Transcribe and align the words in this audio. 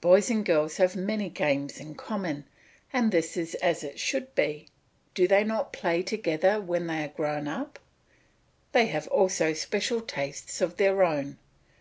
Boys 0.00 0.30
and 0.30 0.44
girls 0.46 0.76
have 0.76 0.94
many 0.94 1.28
games 1.28 1.80
in 1.80 1.96
common, 1.96 2.44
and 2.92 3.10
this 3.10 3.36
is 3.36 3.56
as 3.56 3.82
it 3.82 3.98
should 3.98 4.32
be; 4.36 4.68
do 5.12 5.26
they 5.26 5.42
not 5.42 5.72
play 5.72 6.04
together 6.04 6.60
when 6.60 6.86
they 6.86 7.02
are 7.02 7.08
grown 7.08 7.48
up? 7.48 7.80
They 8.70 8.86
have 8.86 9.08
also 9.08 9.54
special 9.54 10.00
tastes 10.00 10.60
of 10.60 10.76
their 10.76 11.02
own. 11.02 11.38